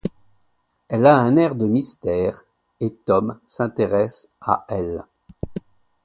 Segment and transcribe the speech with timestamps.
[0.89, 2.41] Elle a un air de mystère
[2.79, 5.05] et Tom s'intéresse à elle.